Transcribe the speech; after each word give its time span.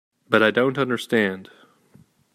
But 0.27 0.41
I 0.41 0.49
don't 0.49 0.79
understand. 0.79 1.51